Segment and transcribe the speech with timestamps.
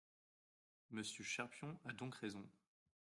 [0.89, 2.43] Monsieur Cherpion a donc raison.